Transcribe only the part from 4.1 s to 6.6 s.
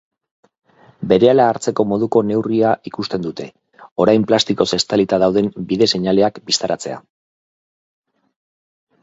plastikoz estalita dauden bide-seinaleak